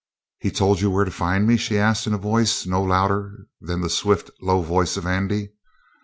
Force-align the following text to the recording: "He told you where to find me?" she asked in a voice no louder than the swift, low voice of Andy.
"He 0.39 0.49
told 0.49 0.81
you 0.81 0.89
where 0.89 1.05
to 1.05 1.11
find 1.11 1.45
me?" 1.45 1.57
she 1.57 1.77
asked 1.77 2.07
in 2.07 2.13
a 2.15 2.17
voice 2.17 2.65
no 2.65 2.81
louder 2.81 3.45
than 3.61 3.81
the 3.81 3.87
swift, 3.91 4.31
low 4.41 4.63
voice 4.63 4.97
of 4.97 5.05
Andy. 5.05 5.49